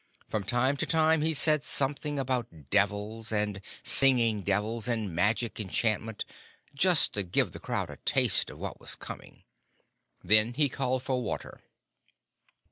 From 0.27 0.43
time 0.43 0.77
to 0.77 0.87
time 0.87 1.21
he 1.21 1.31
said 1.35 1.61
something 1.63 2.17
about 2.17 2.71
devils 2.71 3.31
and 3.31 3.61
singing 3.83 4.41
devils, 4.41 4.87
and 4.87 5.13
magic 5.13 5.59
enchantment, 5.59 6.25
just 6.73 7.13
to 7.13 7.21
give 7.21 7.51
the 7.51 7.59
crowd 7.59 7.91
a 7.91 7.97
taste 7.97 8.49
of 8.49 8.57
what 8.57 8.79
was 8.79 8.95
coming. 8.95 9.43
Then 10.23 10.55
he 10.55 10.69
called 10.69 11.03
for 11.03 11.21
water. 11.21 11.59